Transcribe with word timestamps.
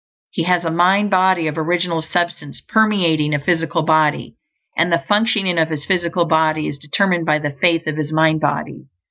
He 0.31 0.45
has 0.45 0.65
a 0.65 0.71
mind 0.71 1.11
body 1.11 1.45
of 1.45 1.59
Original 1.59 2.01
Substance 2.01 2.59
permeating 2.59 3.35
a 3.35 3.39
physical 3.39 3.83
body; 3.83 4.35
and 4.75 4.91
the 4.91 5.05
functioning 5.07 5.59
of 5.59 5.69
his 5.69 5.85
physical 5.85 6.25
body 6.25 6.65
is 6.67 6.79
determined 6.79 7.27
by 7.27 7.37
the 7.37 7.51
FAITH 7.51 7.85
of 7.85 7.97
his 7.97 8.11
mind 8.11 8.39
body. 8.41 8.87